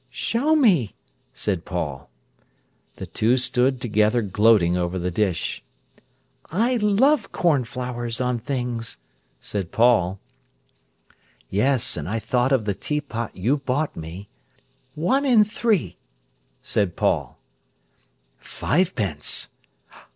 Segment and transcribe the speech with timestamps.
[0.09, 0.95] "Show me!"
[1.31, 2.09] said Paul.
[2.95, 5.61] The two stood together gloating over the dish.
[6.47, 8.97] "I love cornflowers on things,"
[9.39, 10.19] said Paul.
[11.51, 14.27] "Yes, and I thought of the teapot you bought me—"
[14.95, 15.97] "One and three,"
[16.63, 17.37] said Paul.
[18.39, 19.49] "Fivepence!"